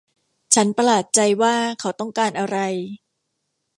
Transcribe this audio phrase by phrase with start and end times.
[0.55, 2.57] ฉันประหลาดใจว่าเขาต้องการอะไร